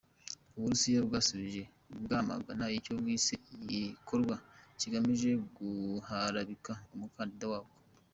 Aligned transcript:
Uburusiya 0.55 0.99
bwasubije 1.07 1.63
bwamagana 2.03 2.65
icyo 2.77 2.93
bwise 2.99 3.33
"igikorwa 3.55 4.35
kigamije 4.79 5.29
guharabika" 5.57 6.73
umukandida 6.95 7.45
wabwo. 7.53 7.75